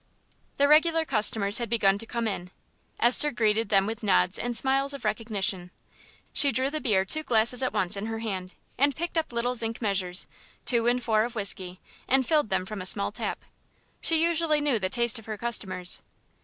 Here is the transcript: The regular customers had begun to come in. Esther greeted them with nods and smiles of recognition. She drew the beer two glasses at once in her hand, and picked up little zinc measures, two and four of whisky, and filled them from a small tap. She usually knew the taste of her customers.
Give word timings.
The 0.57 0.67
regular 0.67 1.05
customers 1.05 1.59
had 1.59 1.69
begun 1.69 1.99
to 1.99 2.07
come 2.07 2.27
in. 2.27 2.49
Esther 2.99 3.29
greeted 3.29 3.69
them 3.69 3.85
with 3.85 4.01
nods 4.01 4.39
and 4.39 4.57
smiles 4.57 4.95
of 4.95 5.05
recognition. 5.05 5.69
She 6.33 6.51
drew 6.51 6.71
the 6.71 6.81
beer 6.81 7.05
two 7.05 7.21
glasses 7.21 7.61
at 7.61 7.71
once 7.71 7.95
in 7.95 8.07
her 8.07 8.17
hand, 8.17 8.55
and 8.79 8.95
picked 8.95 9.15
up 9.15 9.31
little 9.31 9.53
zinc 9.53 9.79
measures, 9.79 10.25
two 10.65 10.87
and 10.87 11.03
four 11.03 11.23
of 11.23 11.35
whisky, 11.35 11.79
and 12.07 12.25
filled 12.25 12.49
them 12.49 12.65
from 12.65 12.81
a 12.81 12.85
small 12.87 13.11
tap. 13.11 13.45
She 14.01 14.23
usually 14.23 14.59
knew 14.59 14.79
the 14.79 14.89
taste 14.89 15.19
of 15.19 15.27
her 15.27 15.37
customers. 15.37 15.99